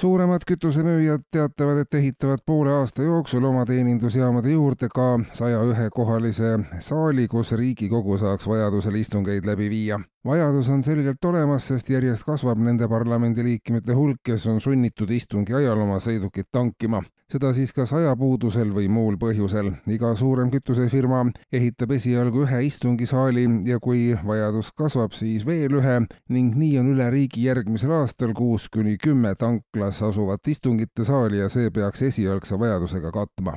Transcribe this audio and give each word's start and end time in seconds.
suuremad 0.00 0.40
kütusemüüjad 0.46 1.20
teatavad, 1.30 1.78
et 1.82 1.94
ehitavad 1.94 2.38
poole 2.46 2.72
aasta 2.72 3.02
jooksul 3.02 3.44
oma 3.44 3.66
teenindusjaamade 3.68 4.54
juurde 4.54 4.88
ka 4.88 5.18
saja 5.36 5.60
ühe 5.68 5.88
kohalise 5.92 6.54
saali, 6.78 7.26
kus 7.28 7.52
Riigikogu 7.52 8.16
saaks 8.18 8.48
vajadusel 8.48 8.96
istungeid 9.02 9.44
läbi 9.44 9.68
viia 9.70 10.00
vajadus 10.24 10.68
on 10.68 10.82
selgelt 10.82 11.24
olemas, 11.24 11.68
sest 11.68 11.90
järjest 11.90 12.24
kasvab 12.28 12.58
nende 12.60 12.88
parlamendiliikmete 12.88 13.94
hulk, 13.96 14.20
kes 14.24 14.46
on 14.46 14.60
sunnitud 14.60 15.10
istungi 15.10 15.54
ajal 15.56 15.80
oma 15.80 16.00
sõidukit 16.00 16.50
tankima. 16.52 17.02
seda 17.30 17.52
siis 17.54 17.72
kas 17.72 17.92
ajapuudusel 17.94 18.72
või 18.74 18.88
muul 18.88 19.16
põhjusel. 19.16 19.72
iga 19.86 20.14
suurem 20.16 20.50
kütusefirma 20.50 21.24
ehitab 21.52 21.92
esialgu 21.92 22.42
ühe 22.42 22.62
istungisaali 22.66 23.46
ja 23.64 23.78
kui 23.78 24.18
vajadus 24.26 24.72
kasvab, 24.72 25.12
siis 25.12 25.46
veel 25.46 25.78
ühe 25.80 26.00
ning 26.28 26.54
nii 26.56 26.78
on 26.78 26.92
üle 26.94 27.10
riigi 27.10 27.46
järgmisel 27.46 27.92
aastal 27.92 28.34
kuus 28.34 28.68
kuni 28.68 28.96
kümme 28.98 29.34
tanklas 29.34 30.02
asuvat 30.02 30.48
istungite 30.48 31.04
saali 31.04 31.38
ja 31.38 31.48
see 31.48 31.70
peaks 31.70 32.02
esialgse 32.02 32.58
vajadusega 32.58 33.10
katma 33.12 33.56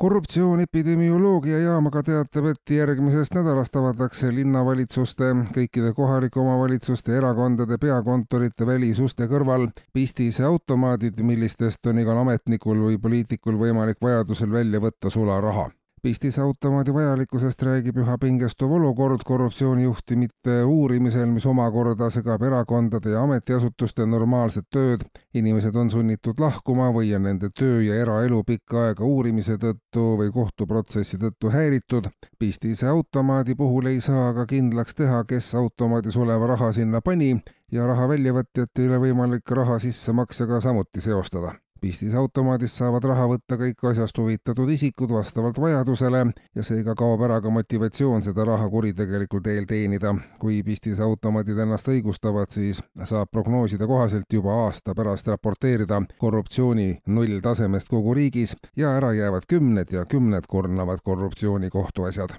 korruptsioon 0.00 0.60
epidemioloogiajaamaga 0.64 2.02
teatab, 2.02 2.46
et 2.54 2.72
järgmisest 2.72 3.34
nädalast 3.36 3.74
avatakse 3.76 4.30
linnavalitsuste, 4.34 5.28
kõikide 5.56 5.92
kohalike 5.96 6.40
omavalitsuste, 6.40 7.18
erakondade 7.18 7.76
peakontorite 7.80 8.66
välisuste 8.66 9.28
kõrval 9.28 9.68
pistise 9.92 10.46
automaadid, 10.48 11.20
millistest 11.20 11.92
on 11.92 12.00
igal 12.00 12.22
ametnikul 12.22 12.80
või 12.86 12.96
poliitikul 13.02 13.60
võimalik 13.60 14.00
vajadusel 14.00 14.52
välja 14.56 14.80
võtta 14.80 15.12
sularaha 15.12 15.68
pistisautomaadi 16.02 16.94
vajalikkusest 16.94 17.62
räägib 17.62 17.98
üha 18.00 18.16
pingestuv 18.18 18.72
olukord 18.72 19.20
korruptsioonijuhtumite 19.26 20.62
uurimisel, 20.64 21.26
mis 21.28 21.46
omakorda 21.46 22.08
segab 22.10 22.42
erakondade 22.48 23.12
ja 23.14 23.22
ametiasutuste 23.22 24.06
normaalset 24.06 24.66
tööd. 24.70 25.04
inimesed 25.34 25.76
on 25.76 25.90
sunnitud 25.90 26.40
lahkuma 26.40 26.88
või 26.96 27.14
on 27.16 27.22
nende 27.28 27.50
töö 27.58 27.82
ja 27.82 28.00
eraelu 28.02 28.42
pikka 28.44 28.86
aega 28.86 29.04
uurimise 29.04 29.58
tõttu 29.60 30.06
või 30.22 30.32
kohtuprotsessi 30.32 31.18
tõttu 31.18 31.52
häiritud. 31.52 32.08
pistise 32.38 32.86
automaadi 32.86 33.54
puhul 33.54 33.86
ei 33.86 34.00
saa 34.00 34.28
aga 34.28 34.46
kindlaks 34.46 34.94
teha, 34.94 35.24
kes 35.24 35.54
automaadis 35.54 36.16
oleva 36.16 36.46
raha 36.46 36.72
sinna 36.72 37.00
pani 37.00 37.40
ja 37.72 37.86
raha 37.86 38.08
väljavõtjat 38.08 38.78
ei 38.78 38.88
ole 38.88 38.98
võimalik 39.08 39.50
raha 39.50 39.78
sissemaksjaga 39.78 40.60
samuti 40.60 41.00
seostada 41.00 41.54
pistisautomaadist 41.80 42.80
saavad 42.80 43.04
raha 43.10 43.26
võtta 43.30 43.56
kõik 43.60 43.84
asjast 43.90 44.18
huvitatud 44.18 44.70
isikud 44.70 45.12
vastavalt 45.14 45.58
vajadusele 45.60 46.24
ja 46.56 46.64
seega 46.66 46.94
kaob 46.98 47.24
ära 47.26 47.40
ka 47.40 47.52
motivatsioon 47.54 48.24
seda 48.26 48.44
raha 48.48 48.68
kuritegelikul 48.70 49.42
teel 49.44 49.66
teenida. 49.70 50.14
kui 50.38 50.62
pistisautomaadid 50.62 51.58
ennast 51.58 51.88
õigustavad, 51.88 52.50
siis 52.50 52.82
saab 53.04 53.30
prognooside 53.30 53.86
kohaselt 53.86 54.32
juba 54.32 54.54
aasta 54.66 54.94
pärast 54.94 55.28
raporteerida 55.28 56.02
korruptsiooni 56.18 56.90
nulltasemest 57.06 57.88
kogu 57.88 58.14
riigis 58.14 58.56
ja 58.76 58.96
ära 58.96 59.12
jäävad 59.12 59.48
kümned 59.48 59.92
ja 59.92 60.06
kümned 60.06 60.46
kurnavad 60.48 61.04
korruptsiooni 61.04 61.70
kohtuasjad 61.70 62.38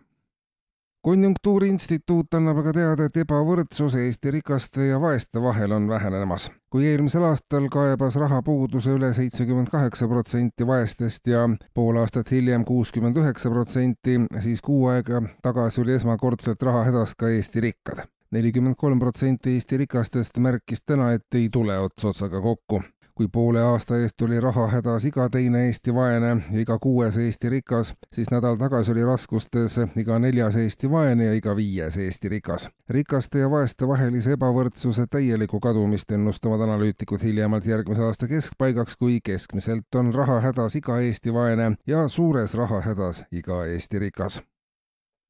konjunktuuriinstituut 1.02 2.34
annab 2.38 2.62
aga 2.62 2.74
teada, 2.74 3.08
et 3.08 3.18
ebavõrdsus 3.24 3.96
Eesti 3.98 4.32
rikaste 4.38 4.86
ja 4.92 5.00
vaeste 5.02 5.42
vahel 5.42 5.72
on 5.72 5.88
vähenemas. 5.90 6.52
kui 6.70 6.86
eelmisel 6.88 7.24
aastal 7.28 7.68
kaebas 7.74 8.16
rahapuuduse 8.16 8.94
üle 8.96 9.14
seitsekümmend 9.14 9.68
kaheksa 9.72 10.08
protsenti 10.08 10.68
vaestest 10.68 11.28
ja 11.28 11.50
pool 11.74 11.98
aastat 12.00 12.32
hiljem 12.32 12.66
kuuskümmend 12.66 13.18
üheksa 13.18 13.50
protsenti, 13.50 14.22
siis 14.40 14.62
kuu 14.62 14.88
aega 14.88 15.22
tagasi 15.42 15.82
oli 15.82 15.98
esmakordselt 15.98 16.64
rahahädas 16.64 17.16
ka 17.16 17.30
Eesti 17.30 17.62
rikkad 17.62 18.06
nelikümmend 18.32 18.76
kolm 18.78 19.00
protsenti 19.00 19.58
Eesti 19.58 19.78
rikastest 19.78 20.38
märkis 20.38 20.86
täna, 20.86 21.12
et 21.12 21.36
ei 21.36 21.50
tule 21.52 21.78
ots 21.80 22.06
otsaga 22.06 22.42
kokku 22.42 22.84
kui 23.16 23.28
poole 23.32 23.62
aasta 23.62 23.98
eest 23.98 24.22
oli 24.22 24.40
rahahädas 24.40 25.06
iga 25.06 25.30
teine 25.30 25.66
Eesti 25.66 25.94
vaene 25.94 26.28
ja 26.52 26.60
iga 26.62 26.78
kuues 26.80 27.18
Eesti 27.18 27.50
rikas, 27.50 27.94
siis 28.14 28.32
nädal 28.32 28.58
tagasi 28.58 28.92
oli 28.92 29.06
raskustes 29.06 29.80
iga 29.96 30.20
neljas 30.20 30.56
Eesti 30.56 30.92
vaene 30.92 31.26
ja 31.26 31.34
iga 31.34 31.56
viies 31.56 31.98
Eesti 31.98 32.30
rikas. 32.30 32.70
rikaste 32.90 33.40
ja 33.40 33.50
vaeste 33.52 33.88
vahelise 33.88 34.32
ebavõrdsuse 34.38 35.08
täielikku 35.10 35.60
kadumist 35.60 36.12
ennustavad 36.12 36.62
analüütikud 36.68 37.24
hiljemalt 37.24 37.66
järgmise 37.66 38.04
aasta 38.04 38.28
keskpaigaks, 38.28 38.96
kui 38.96 39.20
keskmiselt 39.24 39.96
on 39.96 40.14
rahahädas 40.14 40.76
iga 40.76 41.00
Eesti 41.00 41.34
vaene 41.34 41.76
ja 41.88 42.08
suures 42.08 42.54
rahahädas 42.54 43.26
iga 43.32 43.66
Eesti 43.66 44.00
rikas 44.00 44.42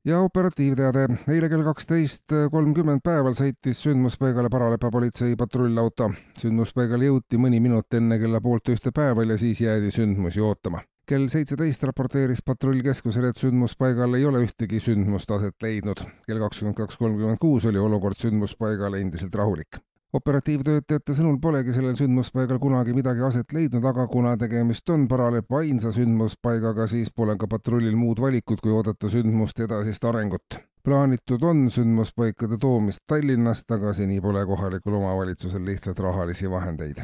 ja 0.05 0.19
operatiivteade. 0.19 1.07
eile 1.29 1.49
kell 1.49 1.63
kaksteist 1.63 2.33
kolmkümmend 2.51 3.03
päeval 3.05 3.35
sõitis 3.37 3.81
sündmuspaigale 3.85 4.49
Paralepa 4.49 4.89
politsei 4.91 5.35
patrullauto. 5.37 6.11
sündmuspaigale 6.37 7.09
jõuti 7.11 7.37
mõni 7.37 7.59
minut 7.61 7.93
enne 7.93 8.17
kella 8.19 8.41
poolt 8.41 8.73
ühte 8.73 8.93
päeval 8.95 9.35
ja 9.35 9.37
siis 9.37 9.61
jäädi 9.61 9.91
sündmusi 9.91 10.41
ootama. 10.41 10.81
kell 11.05 11.27
seitseteist 11.27 11.83
raporteeris 11.83 12.41
patrullkeskusele, 12.45 13.29
et 13.29 13.37
sündmuspaigal 13.37 14.15
ei 14.15 14.25
ole 14.25 14.45
ühtegi 14.47 14.79
sündmust 14.79 15.31
aset 15.31 15.55
leidnud. 15.61 16.01
kell 16.25 16.39
kakskümmend 16.39 16.77
kaks 16.77 16.97
kolmkümmend 16.97 17.37
kuus 17.37 17.65
oli 17.65 17.77
olukord 17.77 18.17
sündmuspaigal 18.17 18.93
endiselt 18.93 19.35
rahulik 19.35 19.81
operatiivtöötajate 20.13 21.15
sõnul 21.15 21.37
polegi 21.41 21.73
sellel 21.75 21.95
sündmuspaigal 21.99 22.59
kunagi 22.59 22.95
midagi 22.95 23.23
aset 23.27 23.53
leidnud, 23.55 23.85
aga 23.85 24.07
kuna 24.11 24.35
tegemist 24.37 24.89
on 24.89 25.07
Paralepa 25.07 25.61
ainsa 25.61 25.93
sündmuspaigaga, 25.95 26.87
siis 26.87 27.13
pole 27.15 27.37
ka 27.37 27.47
patrullil 27.47 27.95
muud 27.95 28.19
valikut, 28.21 28.61
kui 28.61 28.75
oodata 28.75 29.09
sündmuste 29.09 29.67
edasist 29.69 30.05
arengut. 30.05 30.59
plaanitud 30.83 31.43
on 31.43 31.69
sündmuspaikade 31.71 32.57
toomist 32.57 33.05
Tallinnast, 33.07 33.71
aga 33.71 33.93
seni 33.93 34.21
pole 34.21 34.45
kohalikul 34.45 34.93
omavalitsusel 34.99 35.65
lihtsalt 35.65 35.99
rahalisi 35.99 36.49
vahendeid. 36.49 37.03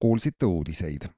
kuulsite 0.00 0.46
uudiseid 0.46 1.10